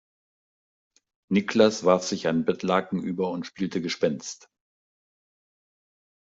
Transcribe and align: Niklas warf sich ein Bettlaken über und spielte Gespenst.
Niklas 1.29 1.83
warf 1.83 2.03
sich 2.05 2.27
ein 2.27 2.43
Bettlaken 2.43 3.03
über 3.03 3.29
und 3.29 3.45
spielte 3.45 3.81
Gespenst. 3.83 4.49